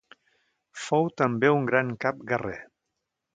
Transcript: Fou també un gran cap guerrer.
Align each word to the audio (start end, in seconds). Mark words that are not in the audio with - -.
Fou 0.85 1.05
també 1.23 1.51
un 1.59 1.67
gran 1.71 1.93
cap 2.07 2.25
guerrer. 2.33 2.59